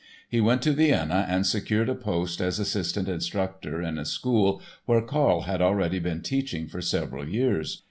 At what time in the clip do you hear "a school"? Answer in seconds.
3.99-4.59